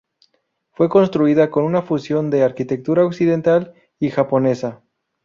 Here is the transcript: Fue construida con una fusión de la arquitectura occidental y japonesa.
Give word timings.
Fue 0.71 0.89
construida 0.89 1.51
con 1.51 1.63
una 1.63 1.83
fusión 1.83 2.31
de 2.31 2.39
la 2.39 2.45
arquitectura 2.45 3.05
occidental 3.05 3.75
y 3.99 4.09
japonesa. 4.09 4.81